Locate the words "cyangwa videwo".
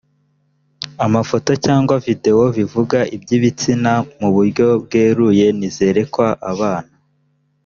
1.65-2.43